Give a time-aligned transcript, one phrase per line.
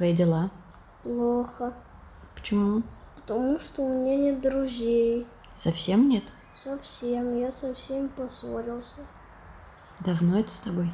[0.00, 0.48] Твои дела?
[1.02, 1.74] Плохо.
[2.34, 2.82] Почему?
[3.16, 5.26] Потому что у меня нет друзей.
[5.54, 6.24] Совсем нет?
[6.56, 7.36] Совсем.
[7.38, 9.00] Я совсем поссорился.
[10.02, 10.90] Давно это с тобой?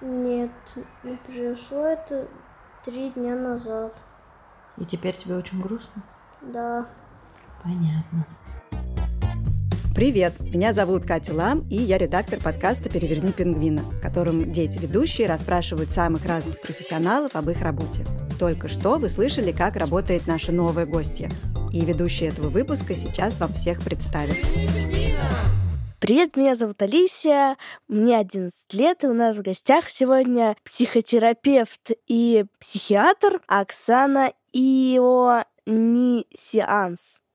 [0.00, 0.50] Нет,
[1.02, 2.28] не произошло это
[2.82, 4.02] три дня назад.
[4.78, 6.02] И теперь тебе очень грустно?
[6.40, 6.88] Да.
[7.62, 8.26] Понятно.
[9.96, 10.34] Привет!
[10.40, 16.26] Меня зовут Катя Лам, и я редактор подкаста «Переверни пингвина», в котором дети-ведущие расспрашивают самых
[16.26, 18.04] разных профессионалов об их работе.
[18.38, 21.30] Только что вы слышали, как работает наша новая гостья.
[21.72, 24.36] И ведущая этого выпуска сейчас вам всех представит.
[25.98, 27.56] Привет, меня зовут Алисия,
[27.88, 35.46] мне 11 лет, и у нас в гостях сегодня психотерапевт и психиатр Оксана Ионисианс.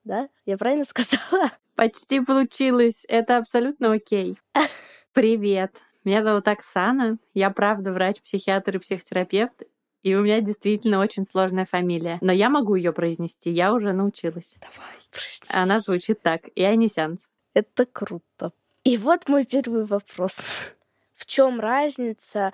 [0.03, 0.29] Да?
[0.45, 1.53] Я правильно сказала?
[1.75, 3.05] Почти получилось.
[3.07, 4.37] Это абсолютно окей.
[5.13, 5.75] Привет.
[6.03, 7.17] Меня зовут Оксана.
[7.33, 9.63] Я правда врач-психиатр и психотерапевт.
[10.03, 12.17] И у меня действительно очень сложная фамилия.
[12.21, 14.57] Но я могу ее произнести, я уже научилась.
[14.59, 15.43] Давай, произнеси.
[15.49, 16.47] Она звучит так.
[16.55, 17.29] Ионисянс.
[17.53, 18.51] Это круто.
[18.83, 20.39] И вот мой первый вопрос.
[21.15, 22.51] В чем разница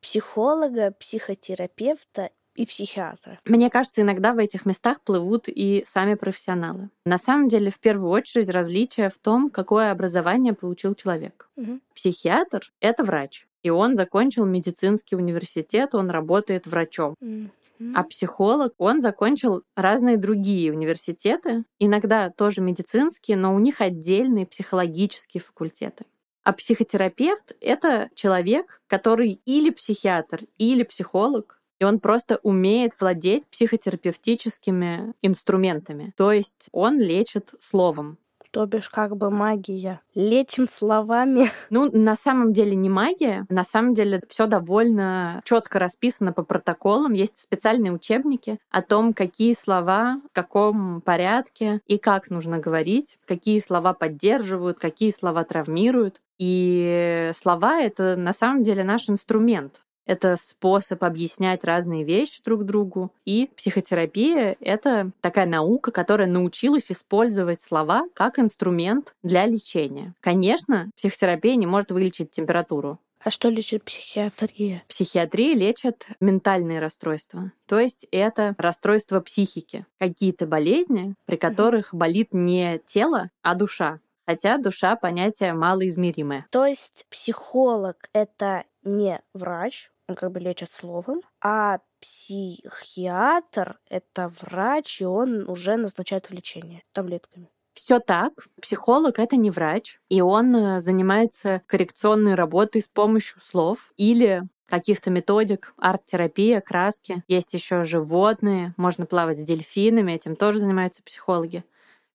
[0.00, 3.38] психолога, психотерапевта и психиатра?
[3.44, 6.90] Мне кажется, иногда в этих местах плывут и сами профессионалы.
[7.04, 11.48] На самом деле, в первую очередь, различие в том, какое образование получил человек.
[11.56, 11.80] Мгм.
[11.94, 13.46] Психиатр— это врач.
[13.62, 17.14] И он закончил медицинский университет, он работает врачом.
[17.20, 17.50] Мгм.
[17.94, 25.40] А психолог, он закончил разные другие университеты, иногда тоже медицинские, но у них отдельные психологические
[25.40, 26.04] факультеты.
[26.42, 35.14] А психотерапевт— это человек, который или психиатр, или психолог, и он просто умеет владеть психотерапевтическими
[35.22, 36.12] инструментами.
[36.16, 38.18] То есть он лечит словом.
[38.50, 40.00] То бишь как бы магия.
[40.14, 41.50] Лечим словами.
[41.70, 43.46] Ну, на самом деле не магия.
[43.48, 47.12] На самом деле все довольно четко расписано по протоколам.
[47.12, 53.60] Есть специальные учебники о том, какие слова, в каком порядке и как нужно говорить, какие
[53.60, 56.20] слова поддерживают, какие слова травмируют.
[56.38, 59.80] И слова— это на самом деле наш инструмент.
[60.06, 63.12] Это способ объяснять разные вещи друг другу.
[63.24, 70.14] И психотерапия— это такая наука, которая научилась использовать слова как инструмент для лечения.
[70.20, 72.98] Конечно, психотерапия не может вылечить температуру.
[73.22, 74.82] А что лечит психиатрия?
[74.88, 77.52] Психиатрия лечит ментальные расстройства.
[77.66, 79.84] То есть это расстройства психики.
[79.98, 84.00] Какие-то болезни, при которых болит не тело, а душа.
[84.30, 86.46] Хотя душа— понятие малоизмеримое.
[86.52, 95.00] То есть психолог— это не врач, он как бы лечит словом, а психиатр— это врач,
[95.00, 97.50] и он уже назначает лечение таблетками.
[97.74, 98.34] Все так.
[98.62, 105.10] Психолог это не врач, и он э, занимается коррекционной работой с помощью слов или каких-то
[105.10, 107.24] методик, арт-терапия, краски.
[107.26, 111.64] Есть еще животные, можно плавать с дельфинами, этим тоже занимаются психологи.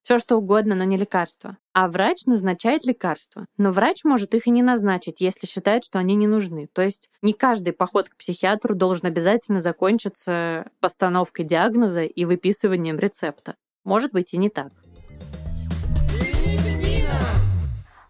[0.06, 1.56] Все что угодно, но не лекарства.
[1.72, 3.46] А врач назначает лекарства.
[3.58, 6.68] Но врач может их и не назначить, если считает, что они не нужны.
[6.72, 13.56] То есть не каждый поход к психиатру должен обязательно закончиться постановкой диагноза и выписыванием рецепта.
[13.82, 14.70] Может быть и не так.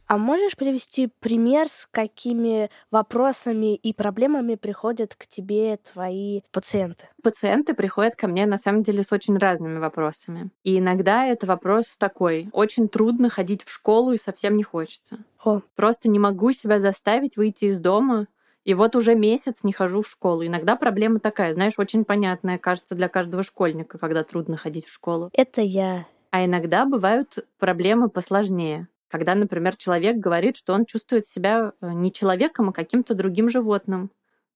[0.07, 7.09] А можешь привести пример, с какими вопросами и проблемами приходят к тебе твои пациенты?
[7.23, 10.51] Пациенты приходят ко мне на самом деле с очень разными вопросами.
[10.63, 12.49] И иногда это вопрос такой.
[12.53, 15.19] Очень трудно ходить в школу и совсем не хочется.
[15.45, 15.61] О.
[15.75, 18.29] Просто не могу себя заставить выйти из дома.
[18.65, 20.45] И вот уже месяц не хожу в школу.
[20.45, 25.31] Иногда проблема такая, знаешь, очень понятная, кажется, для каждого школьника, когда трудно ходить в школу.
[25.33, 26.07] Это я.
[26.31, 28.89] А иногда бывают проблемы посложнее.
[29.09, 34.11] Когда, например, человек говорит, что он чувствует себя э, не человеком, а каким-то другим животным.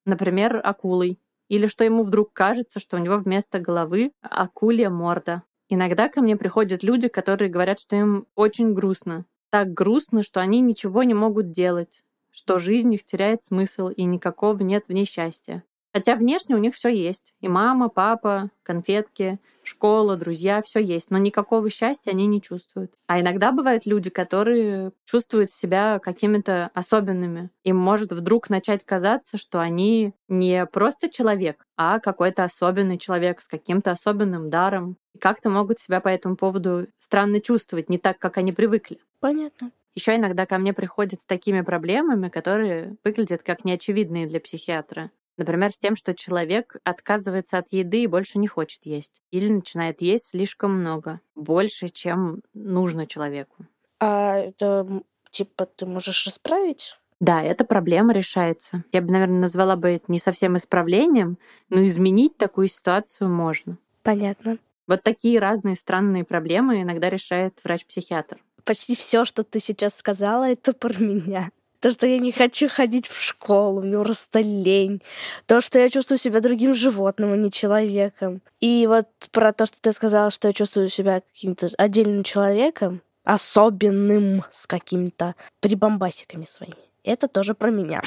[0.04, 1.20] Например, акулой.
[1.48, 5.42] Или что ему вдруг кажется, что у него вместо головы акулья морда.
[5.68, 9.24] Иногда ко мне приходят люди, которые говорят, что им очень грустно.
[9.50, 14.62] Так грустно, что они ничего не могут делать, что жизнь их теряет смысл и никакого
[14.62, 15.64] нет в ней счастья.
[15.92, 17.34] Хотя внешне у них все есть.
[17.40, 21.10] И мама, папа, конфетки, школа, друзья, все есть.
[21.10, 22.92] Но никакого счастья они не чувствуют.
[23.06, 27.50] А иногда бывают люди, которые чувствуют себя какими-то особенными.
[27.64, 33.48] Им может вдруг начать казаться, что они не просто человек, а какой-то особенный человек с
[33.48, 34.96] каким-то особенным даром.
[35.14, 38.98] И как-то могут себя по этому поводу странно чувствовать, не так, как они привыкли.
[39.18, 39.72] Понятно.
[39.94, 45.10] Еще иногда ко мне приходят с такими проблемами, которые выглядят как неочевидные для психиатра.
[45.40, 49.22] Например, с тем, что человек отказывается от еды и больше не хочет есть.
[49.30, 51.20] Или начинает есть слишком много.
[51.34, 53.64] Больше, чем нужно человеку.
[54.00, 54.86] А это
[55.30, 56.98] типа ты можешь исправить?
[57.20, 58.84] Да, эта проблема решается.
[58.92, 61.38] Я бы, наверное, назвала бы это не совсем исправлением,
[61.70, 63.78] но изменить такую ситуацию можно.
[64.02, 64.58] Понятно.
[64.86, 68.36] Вот такие разные странные проблемы иногда решает врач-психиатр.
[68.64, 71.50] Почти все, что ты сейчас сказала, это про меня.
[71.80, 75.02] То, что я не хочу ходить в школу, мне просто лень.
[75.46, 78.42] То, что я чувствую себя другим животным, а не человеком.
[78.60, 84.44] И вот про то, что ты сказала, что я чувствую себя каким-то отдельным человеком, особенным,
[84.52, 86.76] с какими-то прибамбасиками своими.
[87.02, 88.02] Это тоже про меня.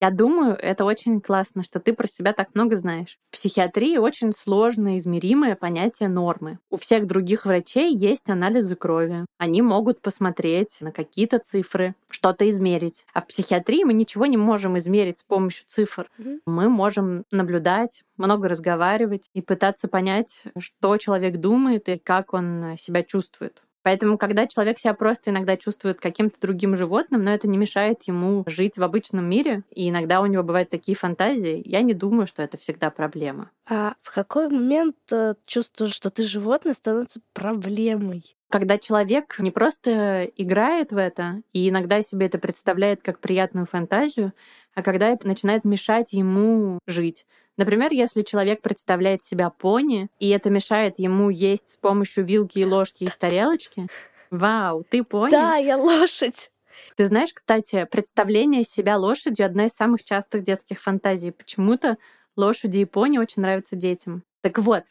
[0.00, 3.18] Я думаю, это очень классно, что ты про себя так много знаешь.
[3.30, 6.58] В психиатрии очень сложно измеримое понятие нормы.
[6.70, 9.26] У всех других врачей есть анализы крови.
[9.38, 13.04] Они могут посмотреть на какие-то цифры, что-то измерить.
[13.12, 16.08] А в психиатрии мы ничего не можем измерить с помощью цифр.
[16.16, 16.40] Мгм.
[16.46, 23.02] Мы можем наблюдать, много разговаривать и пытаться понять, что человек думает и как он себя
[23.02, 23.62] чувствует.
[23.88, 28.44] Поэтому, когда человек себя просто иногда чувствует каким-то другим животным, но это не мешает ему
[28.46, 32.42] жить в обычном мире, и иногда у него бывают такие фантазии, я не думаю, что
[32.42, 33.50] это всегда проблема.
[33.66, 38.36] А в какой момент э, чувствуешь, что ты животное, становится проблемой?
[38.50, 44.34] Когда человек не просто играет в это и иногда себе это представляет как приятную фантазию,
[44.78, 47.26] а когда это начинает мешать ему жить.
[47.56, 52.64] Например, если человек представляет себя пони, и это мешает ему есть с помощью вилки и
[52.64, 53.88] ложки из тарелочки,
[54.30, 55.32] вау, ты пони?
[55.32, 56.52] Да, я лошадь.
[56.94, 61.32] Ты знаешь, кстати, представление себя лошадью— одна из самых частых детских фантазий.
[61.32, 61.98] Почему-то
[62.36, 64.22] лошади и пони очень нравятся детям.
[64.42, 64.84] Так вот,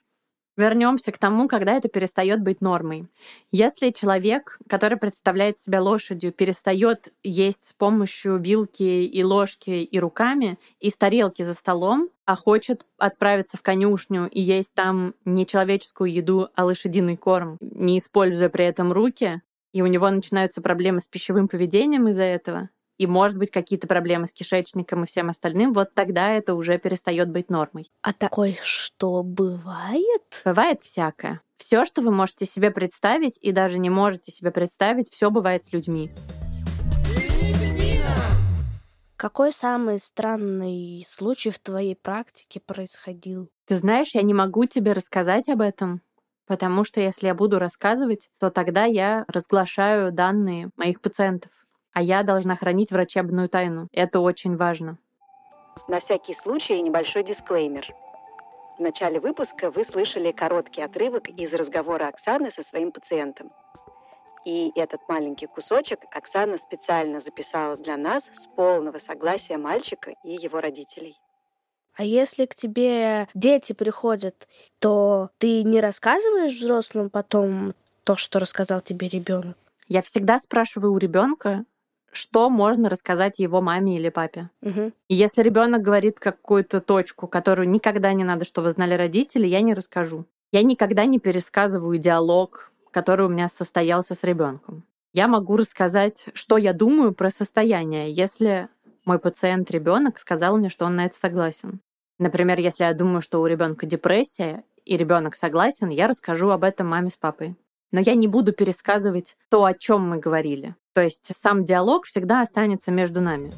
[0.58, 3.08] вернемся к тому, когда это перестает быть нормой.
[3.52, 10.58] Если человек, который представляет себя лошадью, перестает есть с помощью вилки и ложки и руками
[10.80, 16.50] из тарелки за столом, а хочет отправиться в конюшню и есть там не человеческую еду,
[16.56, 21.48] а лошадиный корм, не используя при этом руки, и у него начинаются проблемы с пищевым
[21.48, 26.32] поведением из-за этого, и, может быть, какие-то проблемы с кишечником и всем остальным, вот тогда
[26.32, 27.92] это уже перестает быть нормой.
[28.02, 30.42] А такое что бывает?
[30.44, 31.42] Бывает всякое.
[31.58, 35.74] Все, что вы можете себе представить, и даже не можете себе представить, все бывает с
[35.74, 36.12] людьми.
[39.16, 43.50] Какой самый странный случай в твоей практике происходил?
[43.66, 46.02] Ты знаешь, я не могу тебе рассказать об этом,
[46.46, 51.52] потому что если я буду рассказывать, то тогда я разглашаю данные моих пациентов,
[51.98, 53.88] а я должна хранить врачебную тайну.
[53.92, 55.00] Это очень важно.
[55.88, 57.88] На всякий случай небольшой дисклеймер.
[58.78, 63.50] В начале выпуска вы слышали короткий отрывок из разговора Оксаны со своим пациентом.
[64.46, 70.62] И этот маленький кусочек Оксана специально записала для нас с полного согласия мальчика и его
[70.62, 71.16] родителей.
[71.96, 74.48] А если к тебе дети приходят,
[74.78, 77.74] то ты не рассказываешь взрослым потом
[78.04, 79.58] то, что рассказал тебе ребенок?
[79.88, 81.66] Я всегда спрашиваю у ребенка,
[82.18, 84.50] что можно рассказать его маме или папе.
[84.62, 84.92] Угу.
[85.08, 89.74] И если ребенок говорит какую-то точку, которую никогда не надо, чтобы знали родители, я не
[89.74, 90.26] расскажу.
[90.52, 94.84] Я никогда не пересказываю диалог, который у меня состоялся с ребенком.
[95.14, 98.68] Я могу рассказать, что я думаю про состояние, если
[99.06, 101.80] мой пациент ребенок сказал мне, что он на это согласен.
[102.20, 106.88] Например, если я думаю, что у ребенка депрессия, и ребенок согласен, я расскажу об этом
[106.88, 107.56] маме с папой.
[107.92, 110.76] Но я не буду пересказывать то, о чем мы говорили.
[110.94, 113.54] То есть сам диалог всегда останется между нами.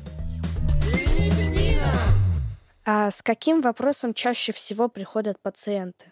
[2.85, 6.11] А с каким вопросом чаще всего приходят пациенты?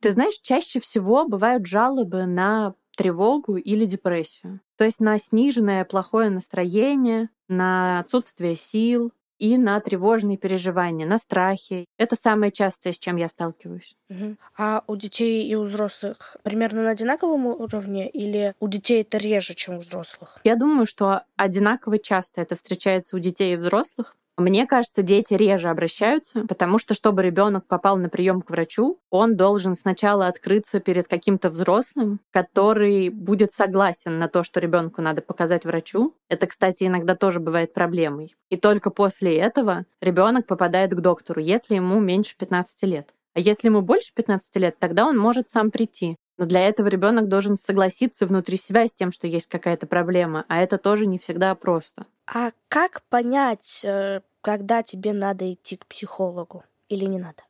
[0.00, 4.60] Ты знаешь, чаще всего бывают жалобы на тревогу или депрессию.
[4.76, 11.86] То есть на сниженное плохое настроение, на отсутствие сил и на тревожные переживания, на страхи.
[11.98, 13.96] Это самое частое, с чем я сталкиваюсь.
[14.08, 14.38] Мгм.
[14.56, 19.54] А у детей и у взрослых примерно на одинаковом уровне или у детей это реже,
[19.54, 20.38] чем у взрослых?
[20.44, 24.14] Я думаю, что одинаково часто это встречается у детей и взрослых.
[24.42, 29.36] Мне кажется, дети реже обращаются, потому что, чтобы ребенок попал на прием к врачу, он
[29.36, 35.64] должен сначала открыться перед каким-то взрослым, который будет согласен на то, что ребенку надо показать
[35.64, 36.16] врачу.
[36.28, 38.34] Это, кстати, иногда тоже бывает проблемой.
[38.50, 43.14] И только после этого ребенок попадает к доктору, если ему меньше 15 лет.
[43.34, 46.16] А если ему больше 15 лет, тогда он может сам прийти.
[46.36, 50.60] Но для этого ребенок должен согласиться внутри себя с тем, что есть какая-то проблема, а
[50.60, 52.06] это тоже не всегда просто.
[52.34, 57.42] А как понять, э, когда тебе надо идти к психологу или не надо?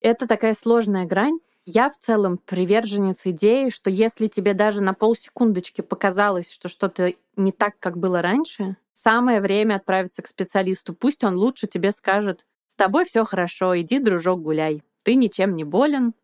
[0.00, 1.40] Это такая сложная грань.
[1.66, 7.50] Я в целом приверженец идеи, что если тебе даже на полсекундочки показалось, что что-то не
[7.50, 10.94] так, как было раньше, самое время отправиться к специалисту.
[10.94, 14.84] Пусть он лучше тебе скажет, с тобой все хорошо, иди, дружок, гуляй.
[15.02, 16.14] Ты ничем не болен,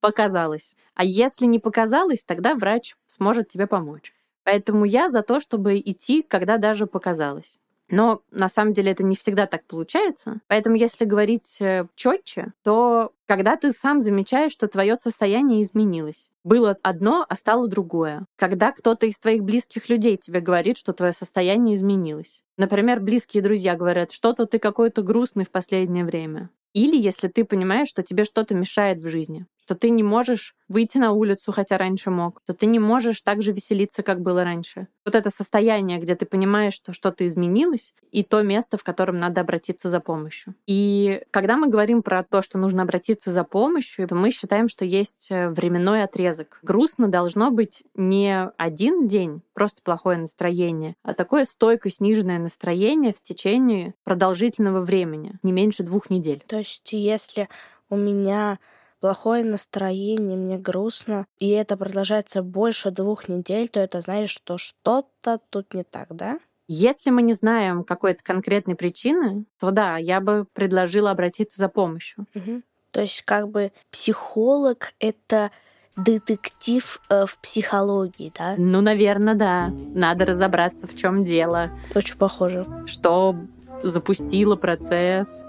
[0.00, 0.76] показалось.
[0.94, 4.13] А если не показалось, тогда врач сможет тебе помочь.
[4.44, 7.58] Поэтому я за то, чтобы идти, когда даже показалось.
[7.88, 10.40] Но на самом деле это не всегда так получается.
[10.48, 16.30] Поэтому если говорить э, четче, то когда ты сам замечаешь, что твое состояние изменилось.
[16.44, 18.26] Было одно, а стало другое.
[18.36, 22.42] Когда кто-то из твоих близких людей тебе говорит, что твое состояние изменилось.
[22.56, 26.50] Например, близкие друзья говорят, что-то ты какой-то грустный в последнее время.
[26.72, 30.98] Или если ты понимаешь, что тебе что-то мешает в жизни что ты не можешь выйти
[30.98, 34.88] на улицу, хотя раньше мог, что ты не можешь так же веселиться, как было раньше.
[35.06, 39.40] Вот это состояние, где ты понимаешь, что что-то изменилось, и то место, в котором надо
[39.40, 40.54] обратиться за помощью.
[40.66, 44.84] И когда мы говорим про то, что нужно обратиться за помощью, то мы считаем, что
[44.84, 46.58] есть э, временной отрезок.
[46.62, 53.22] Грустно должно быть не один день, просто плохое настроение, а такое стойкое сниженное настроение в
[53.22, 56.42] течение продолжительного времени, не меньше двух недель.
[56.46, 57.48] То есть если
[57.90, 58.58] у меня
[59.04, 65.40] плохое настроение, мне грустно, и это продолжается больше двух недель, то это значит, что что-то
[65.50, 66.38] тут не так, да?
[66.68, 72.24] Если мы не знаем какой-то конкретной причины, то да, я бы предложила обратиться за помощью.
[72.34, 72.62] Угу.
[72.92, 75.50] То есть как бы психолог— это
[75.98, 78.54] детектив э, в психологии, да?
[78.56, 79.70] Ну, наверное, да.
[79.94, 81.68] Надо разобраться, в чем дело.
[81.94, 82.64] Очень похоже.
[82.86, 83.36] Что
[83.82, 85.44] запустило процесс.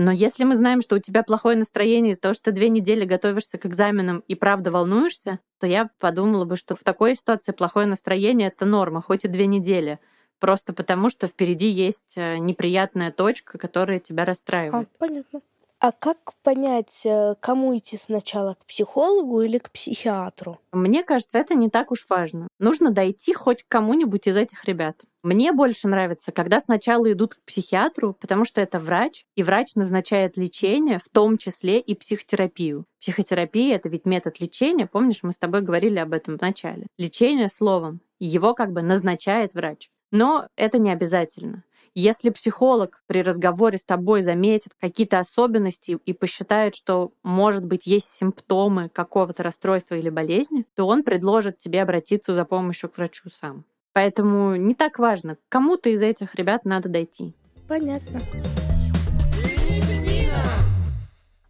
[0.00, 3.04] Но если мы знаем, что у тебя плохое настроение из-за того, что ты две недели
[3.04, 7.88] готовишься к экзаменам и правда волнуешься, то я подумала бы, что в такой ситуации плохое
[7.88, 9.98] настроение— это норма, хоть и две недели.
[10.38, 14.88] Просто потому, что впереди есть э, неприятная точка, которая тебя расстраивает.
[14.88, 15.40] А, понятно.
[15.80, 20.58] А как понять, э, кому идти сначала, к психологу или к психиатру?
[20.72, 22.48] Мне кажется, это не так уж важно.
[22.58, 24.96] Нужно дойти хоть к кому-нибудь из этих ребят.
[25.22, 30.36] Мне больше нравится, когда сначала идут к психиатру, потому что это врач, и врач назначает
[30.36, 32.84] лечение, в том числе и психотерапию.
[33.00, 36.88] Психотерапия— это ведь метод лечения, помнишь, мы с тобой говорили об этом в начале.
[36.98, 38.00] Лечение словом.
[38.18, 39.90] Его как бы назначает врач.
[40.10, 41.62] Но это не обязательно.
[41.94, 48.12] Если психолог при разговоре с тобой заметит какие-то особенности и посчитает, что, может быть, есть
[48.12, 53.64] симптомы какого-то расстройства или болезни, то он предложит тебе обратиться за помощью к врачу сам.
[53.92, 57.34] Поэтому не так важно, к кому-то из этих ребят надо дойти.
[57.66, 58.20] Понятно.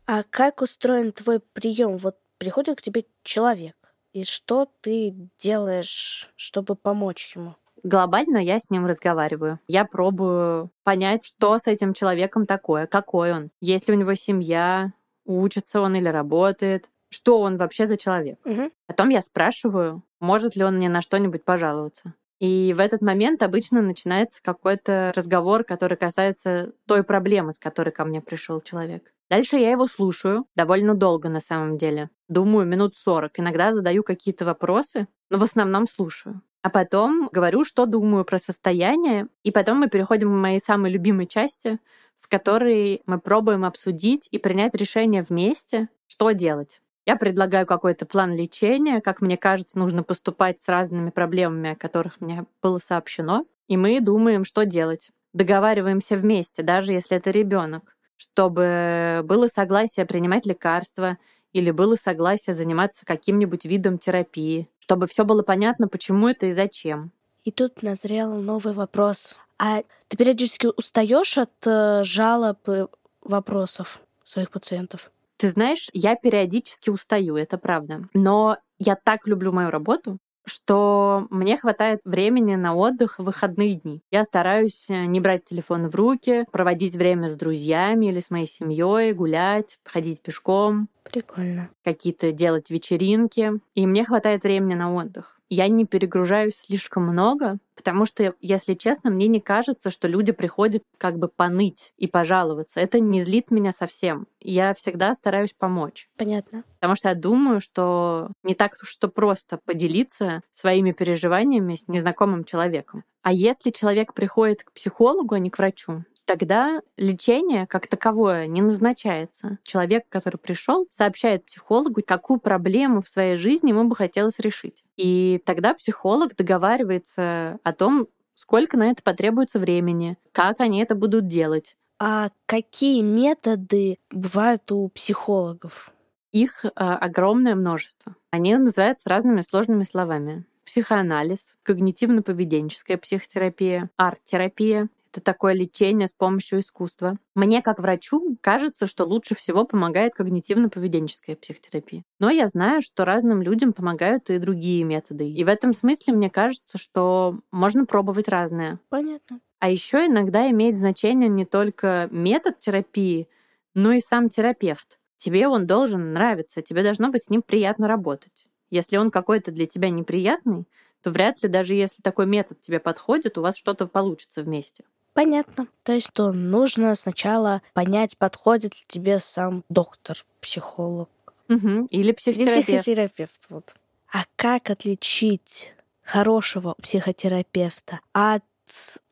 [0.07, 1.99] А как устроен твой прием?
[1.99, 3.77] Вот приходит к тебе человек,
[4.15, 7.57] и что ты делаешь, чтобы помочь ему?
[7.83, 9.59] Глобально я с ним разговариваю.
[9.69, 13.51] Я пробую понять, что с этим человеком такое, какой он.
[13.61, 14.93] Есть ли у него семья,
[15.25, 18.39] учится он или работает, что он вообще за человек.
[18.45, 18.71] Угу.
[18.87, 22.15] Потом я спрашиваю, может ли он мне на что-нибудь пожаловаться.
[22.39, 28.05] И в этот момент обычно начинается какой-то разговор, который касается той проблемы, с которой ко
[28.05, 29.13] мне пришел человек.
[29.29, 32.11] Дальше я его слушаю довольно долго на самом деле.
[32.29, 33.41] Думаю, минут 40.
[33.41, 36.41] Иногда задаю какие-то вопросы, но в основном слушаю.
[36.63, 41.27] А потом говорю, что думаю про состояние, и потом мы переходим к моей самой любимой
[41.27, 41.79] части,
[42.21, 46.81] в которой мы пробуем обсудить и принять решение вместе, что делать.
[47.07, 52.21] Я предлагаю какой-то план лечения, как мне кажется, нужно поступать с разными проблемами, о которых
[52.21, 55.11] мне было сообщено, и мы думаем, что делать.
[55.33, 61.17] Договариваемся вместе, даже если это ребенок, чтобы было согласие принимать лекарства
[61.53, 67.13] или было согласие заниматься каким-нибудь видом терапии, чтобы все было понятно, почему это и зачем.
[67.45, 69.37] И тут назрел новый вопрос.
[69.59, 72.87] А ты периодически устаешь от э, жалоб и
[73.21, 75.11] вопросов своих пациентов?
[75.37, 78.09] Ты знаешь, я периодически устаю, это правда.
[78.15, 80.17] Но я так люблю мою работу,
[80.49, 84.01] что мне хватает времени на отдых в выходные дни.
[84.11, 88.47] Я стараюсь э, не брать телефон в руки, проводить время с друзьями или с моей
[88.47, 90.89] семьей, гулять, ходить пешком.
[91.05, 91.71] Прикольно.
[91.85, 93.53] Какие-то делать вечеринки.
[93.75, 99.11] И мне хватает времени на отдых я не перегружаюсь слишком много, потому что, если честно,
[99.11, 102.81] мне не кажется, что люди приходят как бы поныть и пожаловаться.
[102.81, 104.27] Это не злит меня совсем.
[104.41, 106.09] Я всегда стараюсь помочь.
[106.17, 106.65] Понятно.
[106.81, 112.45] Потому что я думаю, что не так уж что просто поделиться своими переживаниями с незнакомым
[112.45, 113.05] человеком.
[113.23, 118.61] А если человек приходит к психологу, а не к врачу, тогда лечение как таковое не
[118.61, 119.59] назначается.
[119.63, 124.85] Человек, который пришел, сообщает психологу, какую проблему в своей жизни ему бы хотелось решить.
[124.99, 131.27] И тогда психолог договаривается о том, сколько на это потребуется времени, как они это будут
[131.29, 131.77] делать.
[131.99, 135.91] А какие методы бывают у психологов?
[136.31, 138.15] Их э, огромное множество.
[138.31, 147.17] Они называются разными сложными словами психоанализ, когнитивно-поведенческая психотерапия, арт-терапия, Это такое лечение с помощью искусства.
[147.35, 152.03] Мне, как врачу, кажется, что лучше всего помогает когнитивно-поведенческая психотерапия.
[152.21, 155.31] Но я знаю, что разным людям помогают и другие методы.
[155.31, 158.81] И в этом смысле мне кажется, что можно пробовать разное.
[158.91, 159.41] Понятно.
[159.61, 163.29] А еще иногда имеет значение не только метод терапии,
[163.75, 164.99] но и сам терапевт.
[165.17, 168.47] Тебе он должен нравиться, тебе должно быть с ним приятно работать.
[168.71, 170.67] Если он какой-то для тебя неприятный,
[171.03, 174.85] то вряд ли даже если такой метод тебе подходит, у вас что-то получится вместе.
[175.19, 175.67] Понятно.
[175.83, 181.09] То есть, что нужно сначала понять, подходит ли тебе сам доктор, психолог.
[181.49, 181.89] Угу.
[181.91, 182.69] Или психотерапевт.
[182.69, 183.41] Или психотерапевт.
[183.49, 183.75] Вот.
[184.13, 188.45] А как отличить хорошего психотерапевта от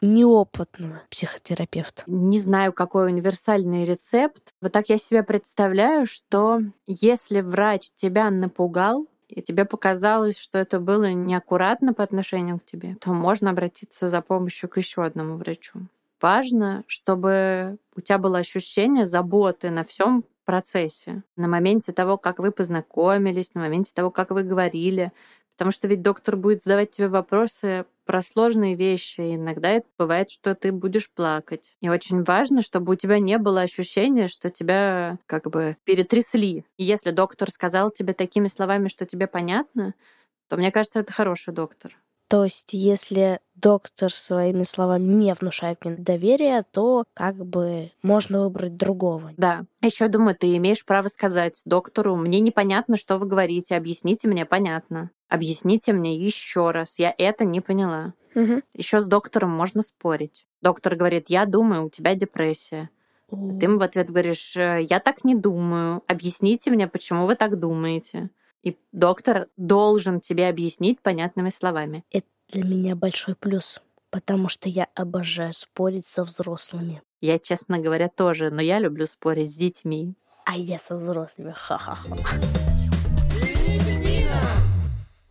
[0.00, 2.04] неопытного психотерапевта?
[2.06, 4.54] Не знаю, какой универсальный рецепт.
[4.60, 10.78] Вот так я себе представляю, что если врач тебя напугал, и тебе показалось, что это
[10.78, 15.88] было неаккуратно по отношению к тебе, то можно обратиться за помощью к еще одному врачу.
[16.20, 22.52] Важно, чтобы у тебя было ощущение заботы на всем процессе, на моменте того, как вы
[22.52, 25.12] познакомились, на моменте того, как вы говорили,
[25.56, 29.23] Потому что ведь доктор будет задавать тебе вопросы про сложные вещи.
[29.23, 31.76] И иногда это бывает, что ты будешь плакать.
[31.80, 36.66] И очень важно, чтобы у тебя не было ощущения, что тебя как бы перетрясли.
[36.76, 39.94] И если доктор сказал тебе такими словами, что тебе понятно,
[40.49, 41.96] то мне кажется, это хороший доктор.
[42.28, 48.76] То есть, если доктор своими словами не внушает мне доверия, то как бы можно выбрать
[48.76, 49.33] другого.
[49.37, 49.64] Да.
[49.80, 55.11] Еще думаю, ты имеешь право сказать доктору, мне непонятно, что вы говорите, объясните мне понятно.
[55.28, 58.14] Объясните мне еще раз, я это не поняла.
[58.35, 58.62] Угу.
[58.75, 60.47] Еще с доктором можно спорить.
[60.61, 62.90] Доктор говорит, я думаю, у тебя депрессия.
[63.30, 63.56] О.
[63.59, 67.59] Ты ему в ответ говоришь, «Э, я так не думаю, объясните мне, почему вы так
[67.59, 68.30] думаете.
[68.66, 72.04] И доктор должен тебе объяснить понятными словами.
[72.11, 73.80] Это для меня большой плюс,
[74.11, 77.00] потому что я обожаю спорить со взрослыми.
[77.20, 80.16] Я, честно говоря, тоже, но я люблю спорить с детьми.
[80.46, 81.52] А я со взрослыми.
[81.57, 82.16] Ха-ха-ха.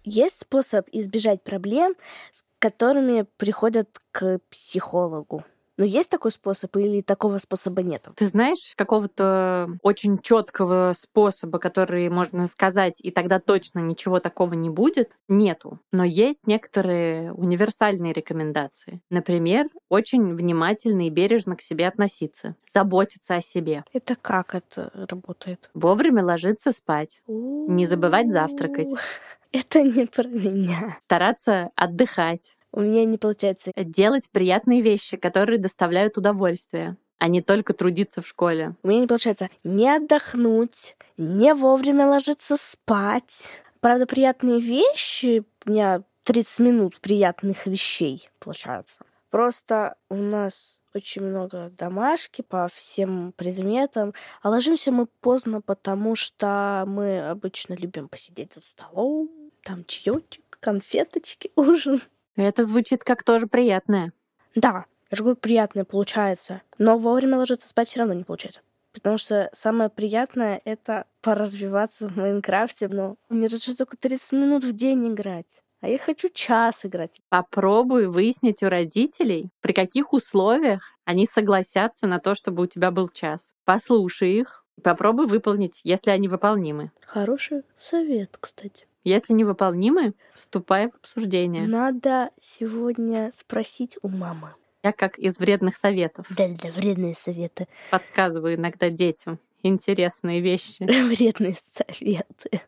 [0.06, 1.96] Есть способ избежать проблем,
[2.32, 5.44] с которыми приходят к психологу.
[5.78, 8.08] Но есть такой способ или такого способа нет?
[8.16, 14.70] Ты знаешь какого-то очень четкого способа, который можно сказать, и тогда точно ничего такого не
[14.70, 15.12] будет?
[15.28, 15.80] Нету.
[15.92, 19.02] Но есть некоторые универсальные рекомендации.
[19.10, 23.84] Например, очень внимательно и бережно к себе относиться, заботиться о себе.
[23.94, 25.70] Это как это работает?
[25.74, 28.90] Вовремя ложиться спать, не забывать завтракать,
[29.52, 30.98] Это не про меня.
[31.00, 33.72] стараться отдыхать, У меня не получается.
[33.78, 38.76] делать приятные вещи, которые доставляют удовольствие, а не только трудиться в школе.
[38.84, 43.50] У меня не получается не отдохнуть, не вовремя ложиться спать.
[43.80, 49.06] Правда, приятные вещи, у меня 30 минут приятных вещей получается.
[49.30, 54.14] Просто у нас очень много домашки по всем предметам.
[54.42, 59.30] А ложимся мы поздно, потому что мы обычно любим посидеть за столом,
[59.64, 62.02] там чаечек, конфеточки, ужин.
[62.36, 64.12] Это звучит как тоже приятное.
[64.56, 66.62] Да, я же говорю, приятное получается.
[66.78, 68.62] Но вовремя ложиться спать все равно не получается.
[68.92, 74.74] Потому что самое приятное— это поразвиваться в Майнкрафте, но мне же только 30 минут в
[74.74, 75.48] день играть.
[75.82, 77.22] А я хочу час играть.
[77.30, 83.10] Попробуй выяснить у родителей, при каких условиях они согласятся на то, чтобы у тебя был
[83.10, 83.54] час.
[83.66, 86.92] Послушай их, и попробуй выполнить, если они выполнимы.
[87.06, 88.88] Хороший совет, кстати.
[89.06, 91.68] Если невыполнимы, вступай в обсуждение.
[91.68, 94.54] Надо сегодня спросить у мамы.
[94.84, 97.68] Я как из вредных советов Да-да, вредные советы.
[97.92, 100.84] подсказываю иногда детям интересные вещи.
[101.08, 102.62] Вредные советы.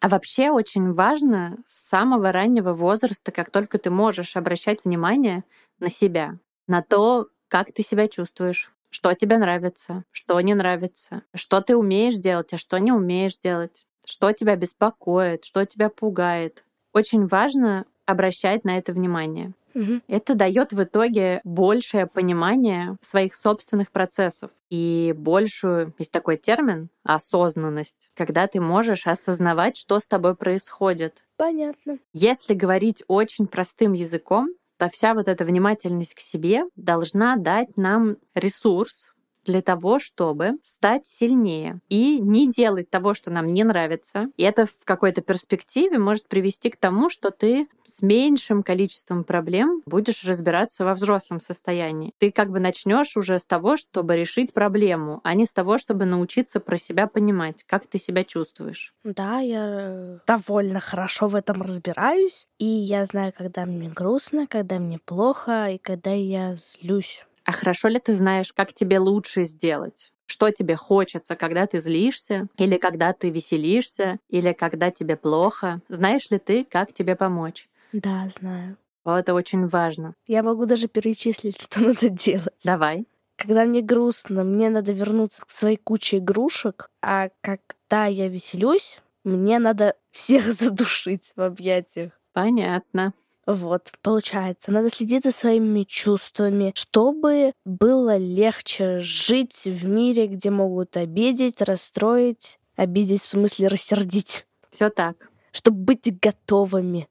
[0.00, 5.44] А вообще очень важно с самого раннего возраста, как только ты можешь обращать внимание
[5.78, 11.60] на себя, на то, как ты себя чувствуешь, что тебе нравится, что не нравится, что
[11.60, 16.64] ты умеешь делать, а что не умеешь делать, что тебя беспокоит, что тебя пугает.
[16.92, 19.52] Очень важно обращать на это внимание.
[19.74, 20.02] Мгм.
[20.08, 28.10] Это дает в итоге большее понимание своих собственных процессов и большую, есть такой термин, осознанность,
[28.14, 31.22] когда ты можешь осознавать, что с тобой происходит.
[31.36, 31.98] Понятно.
[32.12, 38.16] Если говорить очень простым языком, то вся вот эта внимательность к себе должна дать нам
[38.34, 39.09] ресурс,
[39.44, 44.28] для того, чтобы стать сильнее и не делать того, что нам не нравится.
[44.36, 49.82] И это в какой-то перспективе может привести к тому, что ты с меньшим количеством проблем
[49.86, 52.12] будешь разбираться во взрослом состоянии.
[52.18, 56.04] Ты как бы начнешь уже с того, чтобы решить проблему, а не с того, чтобы
[56.04, 58.94] научиться про себя понимать, как ты себя чувствуешь.
[59.04, 62.46] Да, я довольно хорошо в этом разбираюсь.
[62.58, 67.24] И я знаю, когда мне грустно, когда мне плохо и когда я злюсь.
[67.50, 70.12] А хорошо ли ты знаешь, как тебе лучше сделать?
[70.26, 75.80] Что тебе хочется, когда ты злишься, или когда ты веселишься, или когда тебе плохо?
[75.88, 77.68] Знаешь ли ты, как тебе помочь?
[77.92, 78.76] Да, знаю.
[79.04, 80.14] Это очень важно.
[80.28, 82.54] Я могу даже перечислить, что надо делать.
[82.62, 83.08] Давай.
[83.36, 89.58] Когда мне грустно, мне надо вернуться к своей куче игрушек, а когда я веселюсь, мне
[89.58, 92.12] надо всех задушить в объятиях.
[92.32, 93.12] Понятно.
[93.52, 100.96] Вот, получается, надо следить за своими чувствами, чтобы было легче жить в мире, где могут
[100.96, 104.46] обидеть, расстроить, обидеть в смысле рассердить.
[104.70, 105.16] Все так.
[105.50, 107.08] Чтобы быть готовыми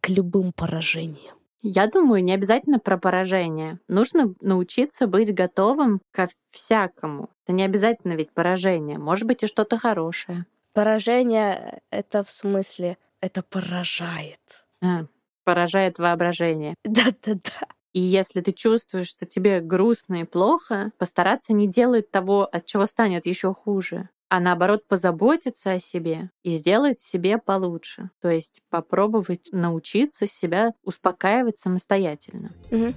[0.00, 1.36] к любым поражениям.
[1.62, 3.78] Я думаю, не обязательно про поражение.
[3.86, 7.30] Нужно научиться быть готовым ко всякому.
[7.44, 8.98] Это не обязательно ведь поражение.
[8.98, 10.46] Может быть и что-то хорошее.
[10.72, 14.40] Поражение— это в смысле, это поражает.
[14.82, 15.06] А,
[15.46, 16.74] поражает воображение.
[16.84, 17.68] Да-да-да.
[17.94, 22.84] И если ты чувствуешь, что тебе грустно и плохо, постараться не делать того, от чего
[22.84, 28.10] станет еще хуже, а наоборот позаботиться о себе и сделать себе получше.
[28.20, 32.52] То есть попробовать научиться себя успокаивать самостоятельно.
[32.70, 32.92] Угу.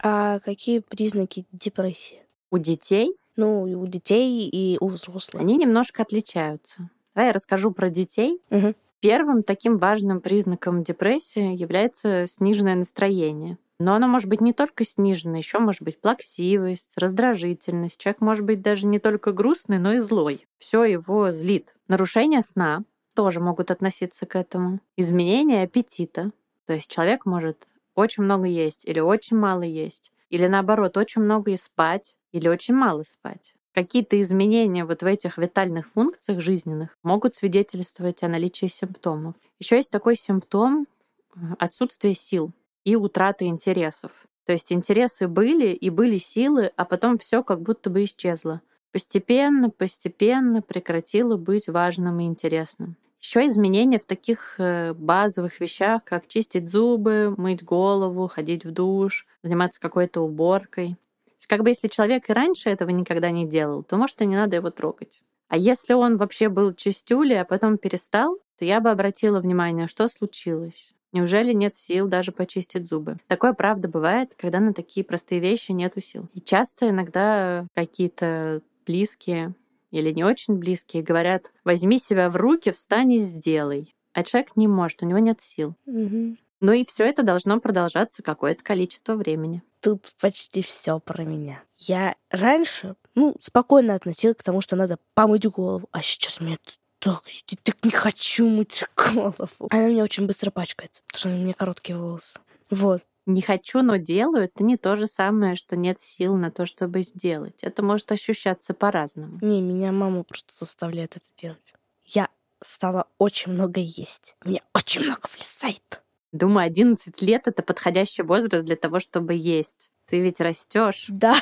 [0.00, 2.22] А какие признаки депрессии?
[2.50, 3.14] У детей?
[3.36, 5.42] Ну, и у детей, и у взрослых.
[5.42, 6.88] Они немножко отличаются.
[7.14, 8.40] Давай я расскажу про детей.
[8.50, 8.74] Угу.
[9.00, 13.58] Первым таким важным признаком депрессии является сниженное настроение.
[13.78, 18.00] Но оно может быть не только снижено, еще может быть плаксивость, раздражительность.
[18.00, 20.48] Человек может быть даже не только грустный, но и злой.
[20.58, 21.76] Все его злит.
[21.86, 22.82] Нарушение сна
[23.14, 24.80] тоже могут относиться к этому.
[24.96, 26.32] Изменение аппетита.
[26.66, 30.10] То есть человек может очень много есть или очень мало есть.
[30.28, 33.54] Или наоборот, очень много и спать, или очень мало спать.
[33.78, 39.36] Какие-то изменения вот в этих витальных функциях жизненных могут свидетельствовать о наличии симптомов.
[39.60, 40.88] Еще есть такой симптом
[41.36, 42.50] э, отсутствие сил
[42.82, 44.10] и утраты интересов.
[44.46, 48.62] То есть интересы были и были силы, а потом все как будто бы исчезло.
[48.90, 52.96] Постепенно, постепенно прекратило быть важным и интересным.
[53.20, 59.24] Еще изменения в таких э, базовых вещах, как чистить зубы, мыть голову, ходить в душ,
[59.44, 60.96] заниматься какой-то уборкой.
[61.38, 64.36] Есть как бы если человек и раньше этого никогда не делал, то, может, и не
[64.36, 65.22] надо его трогать.
[65.48, 70.08] А если он вообще был чистюлей, а потом перестал, то я бы обратила внимание, что
[70.08, 70.94] случилось.
[71.12, 73.16] Неужели нет сил даже почистить зубы?
[73.28, 76.28] Такое правда бывает, когда на такие простые вещи нет сил.
[76.34, 79.54] И часто иногда какие-то близкие
[79.90, 83.94] или не очень близкие говорят, возьми себя в руки, встань и сделай.
[84.12, 85.74] А человек не может, у него нет сил.
[85.86, 86.36] Угу.
[86.60, 89.62] Ну и все это должно продолжаться какое-то количество времени.
[89.80, 91.62] Тут почти все про меня.
[91.76, 96.58] Я раньше, ну, спокойно относилась к тому, что надо помыть голову, а сейчас мне
[96.98, 99.68] так, я так не хочу мыть голову.
[99.70, 102.38] Она мне очень быстро пачкается, потому что у меня короткие волосы.
[102.70, 103.04] Вот.
[103.26, 107.02] Не хочу, но делаю, это не то же самое, что нет сил на то, чтобы
[107.02, 107.62] сделать.
[107.62, 109.38] Это может ощущаться по-разному.
[109.42, 111.74] Не, меня мама просто заставляет это делать.
[112.04, 112.30] Я
[112.62, 114.34] стала очень много есть.
[114.44, 116.02] Мне очень много влезает.
[116.32, 119.90] Думаю, 11 лет— это подходящий возраст для того, чтобы есть.
[120.10, 121.06] Ты ведь растешь.
[121.08, 121.36] Да.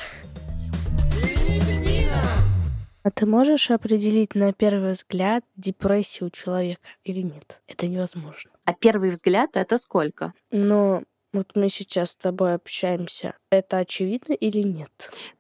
[3.03, 7.61] А ты можешь определить на первый взгляд депрессию у человека или нет?
[7.67, 8.51] Это невозможно.
[8.65, 10.35] А первый взгляд— это сколько?
[10.51, 13.35] Но вот мы сейчас с тобой общаемся.
[13.51, 14.91] Это очевидно или нет?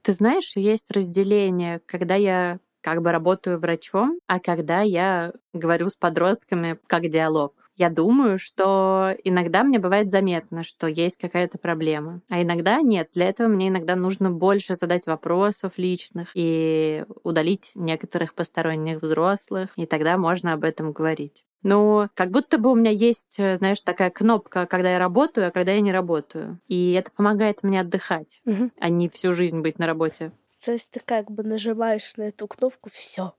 [0.02, 5.96] Ты знаешь, есть разделение, когда я как бы работаю врачом, а когда я говорю с
[5.96, 7.65] подростками как диалог.
[7.76, 13.10] Я думаю, что иногда мне бывает заметно, что есть какая-то проблема, а иногда нет.
[13.12, 19.84] Для этого мне иногда нужно больше задать вопросов личных и удалить некоторых посторонних взрослых, и
[19.84, 21.44] тогда можно об этом говорить.
[21.62, 25.72] Но как будто бы у меня есть, знаешь, такая кнопка, когда я работаю, а когда
[25.72, 26.60] я не работаю.
[26.68, 28.70] И это помогает мне отдыхать, Угу.
[28.80, 30.32] а не всю жизнь быть на работе.
[30.64, 33.34] То есть ты как бы нажимаешь на эту кнопку, все,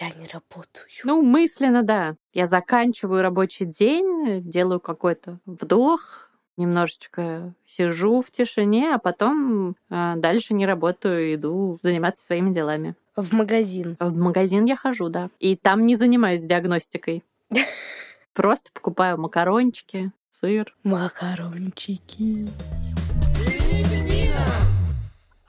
[0.00, 0.86] я не работаю.
[1.04, 2.16] Ну, мысленно, да.
[2.32, 10.54] Я заканчиваю рабочий день, делаю какой-то вдох, немножечко сижу в тишине, а потом э, дальше
[10.54, 12.94] не работаю, иду заниматься своими делами.
[13.16, 13.96] В магазин.
[14.00, 15.28] В магазин я хожу, да.
[15.38, 17.24] И там не занимаюсь диагностикой.
[18.32, 20.74] Просто покупаю макарончики, сыр.
[20.82, 22.48] Макарончики.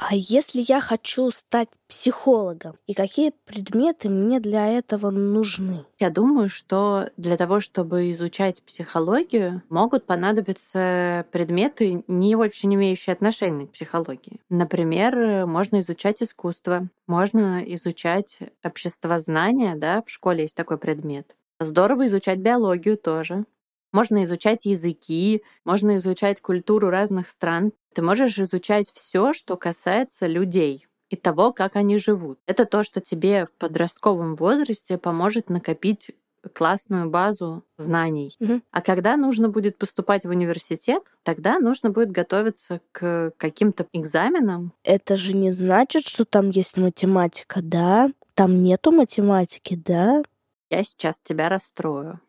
[0.10, 5.86] А если я хочу стать психологом, и какие предметы мне для этого нужны?
[5.98, 13.68] Я думаю, что для того, чтобы изучать психологию, могут понадобиться предметы, не очень имеющие отношения
[13.68, 14.42] к психологии.
[14.50, 21.36] Например, можно изучать искусство, можно изучать обществознание, да, в школе есть такой предмет.
[21.60, 23.46] Здорово изучать биологию тоже.
[23.94, 27.72] Можно изучать языки, можно изучать культуру разных стран.
[27.94, 32.40] Ты можешь изучать все, что касается людей и того, как они живут.
[32.48, 36.12] Это то, что тебе в подростковом возрасте поможет накопить
[36.54, 38.36] классную базу знаний.
[38.40, 38.64] Мгм.
[38.72, 44.74] А когда нужно будет поступать в университет, тогда нужно будет готовиться к каким-то экзаменам.
[44.84, 48.10] Это же не значит, что там есть математика, да?
[48.34, 50.24] Там нету математики, да?
[50.70, 52.20] Я сейчас тебя расстрою.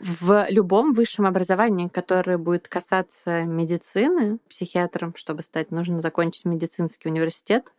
[0.00, 7.74] В любом высшем образовании, которое будет касаться медицины, психиатром, чтобы стать, нужно закончить медицинский университет,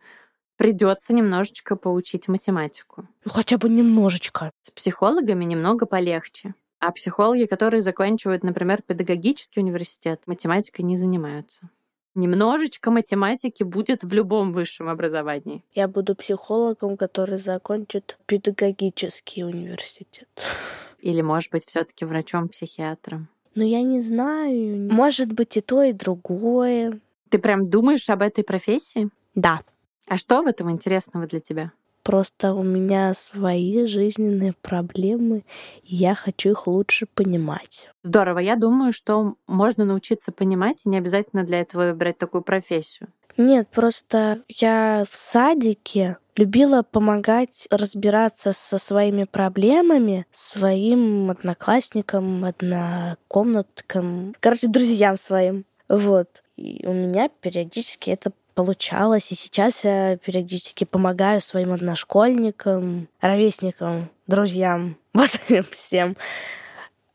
[0.56, 3.08] придется немножечко поучить математику.
[3.24, 4.52] Ну, хотя бы немножечко.
[4.62, 6.54] С психологами немного полегче.
[6.78, 11.70] А психологи, которые заканчивают, например, педагогический университет, математикой не занимаются.
[12.14, 15.64] Немножечко математики будет в любом высшем образовании.
[15.74, 20.28] Я буду психологом, который закончит педагогический университет.
[21.02, 23.28] Или, может быть, все-таки врачом-психиатром.
[23.54, 24.90] Но я не знаю.
[24.90, 27.00] Может быть и то, и другое.
[27.28, 29.10] Ты прям думаешь об этой профессии?
[29.34, 29.60] Да.
[30.08, 31.72] А что в этом интересного для тебя?
[32.02, 35.44] Просто у меня свои жизненные проблемы,
[35.84, 37.88] и я хочу их лучше понимать.
[38.02, 38.40] Здорово.
[38.40, 43.08] Я думаю, что можно научиться понимать, и не обязательно для этого выбирать такую профессию.
[43.36, 54.68] Нет, просто я в садике любила помогать разбираться со своими проблемами своим одноклассникам, однокомнаткам, короче,
[54.68, 55.64] друзьям своим.
[55.88, 56.42] Вот.
[56.56, 64.96] И у меня периодически это получалось, и сейчас я периодически помогаю своим одношкольникам, ровесникам, друзьям,
[65.14, 65.30] вот
[65.70, 66.16] всем.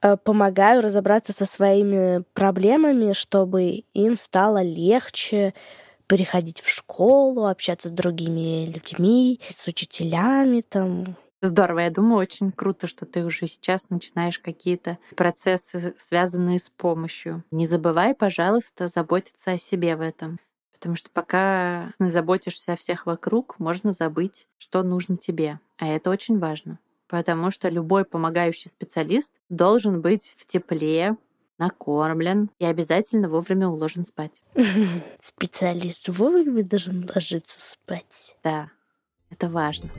[0.02, 5.54] Э, Помогаю разобраться со своими проблемами, чтобы им стало легче
[6.08, 11.16] переходить в школу, общаться с другими людьми, с учителями там.
[11.42, 11.80] Здорово.
[11.80, 17.44] Я думаю, очень круто, что ты уже сейчас начинаешь какие-то процессы, связанные с помощью.
[17.52, 20.40] Не забывай, пожалуйста, заботиться о себе в этом.
[20.74, 25.60] Потому что пока заботишься о всех вокруг, можно забыть, что нужно тебе.
[25.78, 26.80] А это очень важно.
[27.08, 31.16] Потому что любой помогающий специалист должен быть в тепле,
[31.58, 34.42] накормлен и обязательно вовремя уложен спать.
[35.22, 38.36] Специалист вовремя должен ложиться спать.
[38.44, 38.70] Да,
[39.30, 39.90] это важно.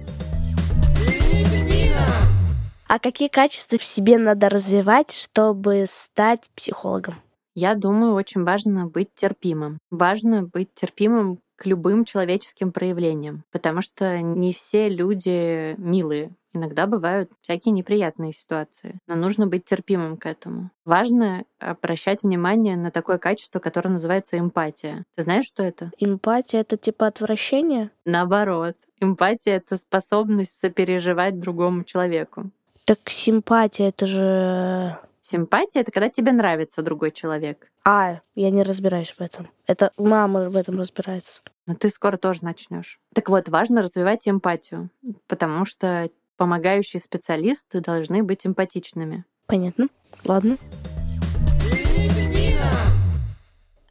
[2.89, 7.17] А какие качества в себе надо развивать, чтобы стать психологом?
[7.55, 9.79] Я думаю, очень важно быть терпимым.
[9.91, 16.31] Важно быть терпимым к любым человеческим проявлениям, потому что не все люди милые.
[16.55, 20.71] Иногда бывают всякие неприятные ситуации, но нужно быть терпимым к этому.
[20.85, 25.05] Важно обращать внимание на такое качество, которое называется эмпатия.
[25.17, 25.91] Ты знаешь, что это?
[25.99, 27.91] Эмпатия— это типа отвращение?
[28.07, 28.77] Наоборот.
[29.01, 32.51] Эмпатия— это способность сопереживать другому человеку.
[32.85, 34.99] Так симпатия— это же...
[35.31, 37.71] Симпатия— это когда тебе нравится другой человек.
[37.85, 39.51] А, я не разбираюсь в этом.
[39.67, 41.43] Это мама в этом разбирается.
[41.67, 42.99] Но ты скоро тоже начнешь.
[43.15, 44.89] Так вот, важно развивать эмпатию,
[45.27, 49.27] потому что помогающие специалисты должны быть эмпатичными.
[49.45, 49.89] Понятно.
[50.25, 50.57] Ладно.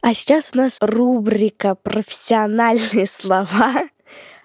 [0.00, 3.88] А сейчас у нас рубрика «Профессиональные слова».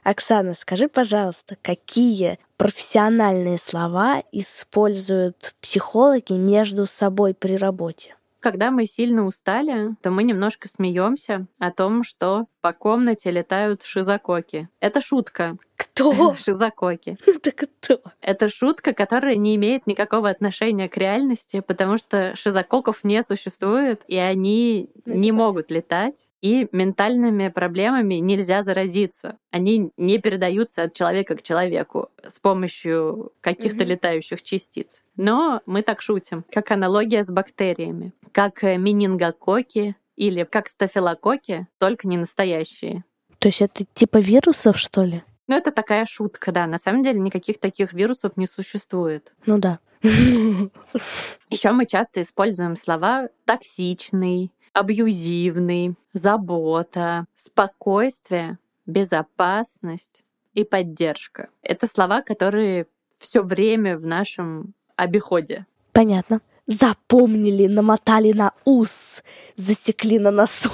[0.03, 8.15] Оксана, скажи, пожалуйста, какие профессиональные слова используют психологи между собой при работе?
[8.41, 14.67] Когда мы сильно устали, то мы немножко смеемся о том, что по комнате летают шизококи.
[14.81, 15.57] Это шутка.
[15.93, 16.33] Кто?
[16.37, 17.17] Шизококи.
[17.25, 18.01] Это кто?
[18.21, 24.17] Это шутка, которая не имеет никакого отношения к реальности, потому что шизококов не существует, и
[24.17, 26.29] они не могут летать.
[26.41, 29.37] И ментальными проблемами нельзя заразиться.
[29.51, 35.03] Они не передаются от человека к человеку с помощью каких-то летающих частиц.
[35.15, 42.07] Но мы так шутим, как аналогия с бактериями, как э, менингококи или как стафилококи, только
[42.07, 43.03] не настоящие.
[43.39, 45.23] То есть это типа вирусов, что ли?
[45.47, 46.67] Ну, это такая шутка, да.
[46.67, 49.33] На самом деле никаких таких вирусов не существует.
[49.45, 49.79] Ну да.
[50.01, 61.49] Еще мы часто используем слова токсичный, абьюзивный, забота, спокойствие, безопасность и поддержка.
[61.61, 65.65] Это слова, которые все время в нашем обиходе.
[65.91, 66.41] Понятно.
[66.67, 69.23] Запомнили, намотали на ус,
[69.55, 70.71] засекли на носу.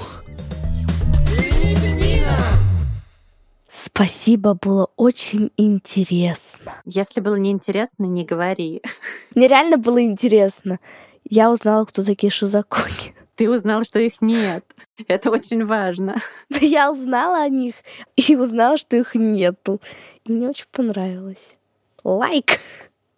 [3.69, 6.73] Спасибо, было очень интересно.
[6.85, 8.81] Если было неинтересно, не говори.
[9.35, 10.79] Мне реально было интересно.
[11.23, 13.13] Я узнала, кто такие шизакоги.
[13.35, 14.65] Ты узнал, что их нет.
[15.07, 16.15] Это очень важно.
[16.49, 17.75] Я узнала о них
[18.15, 19.79] и узнала, что их нету.
[20.25, 21.57] И мне очень понравилось.
[22.03, 22.59] Лайк!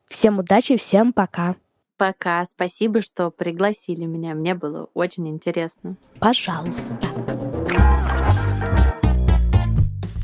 [0.08, 1.56] Всем удачи, всем пока.
[1.98, 2.46] Пока.
[2.46, 4.36] Спасибо, что пригласили меня.
[4.36, 5.96] Мне было очень интересно.
[6.20, 7.08] Пожалуйста.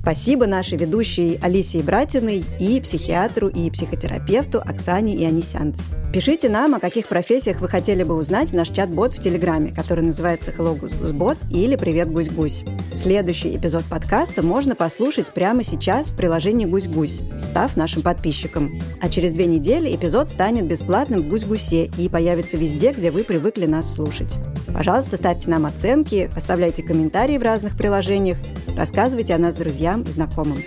[0.07, 5.81] Спасибо нашей ведущей Алисии Братиной и психиатру и психотерапевту Оксане Ионисянц.
[6.13, 10.05] Пишите нам, о каких профессиях вы хотели бы узнать в наш чат-бот в Телеграме, который
[10.05, 12.63] называется Hello Гусь-Гусь-Бот или Привет Гусь-Гусь.
[12.93, 18.79] Следующий эпизод подкаста можно послушать прямо сейчас в приложении Гусь-Гусь, став нашим подписчиком.
[19.01, 23.65] А через две недели эпизод станет бесплатным в Гусь-Гусе и появится везде, где вы привыкли
[23.65, 24.33] нас слушать.
[24.73, 28.37] Пожалуйста, ставьте нам оценки, оставляйте комментарии в разных приложениях,
[28.75, 30.63] рассказывайте о нас друзьям и знакомым.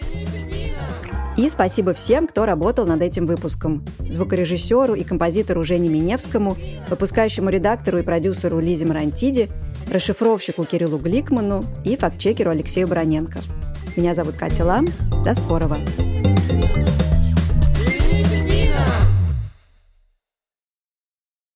[1.36, 3.84] И спасибо всем, кто работал над этим выпуском.
[3.98, 6.56] Звукорежиссеру и композитору Жене Миневскому,
[6.88, 9.48] выпускающему редактору и продюсеру Лизе Марантиди,
[9.90, 13.40] расшифровщику Кириллу Гликману и фактчекеру Алексею Броненко.
[13.96, 14.86] Меня зовут Катя Лам.
[15.24, 15.78] До скорого!